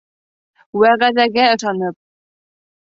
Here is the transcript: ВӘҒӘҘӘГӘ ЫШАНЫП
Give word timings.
ВӘҒӘҘӘГӘ 0.79 1.47
ЫШАНЫП 1.55 2.01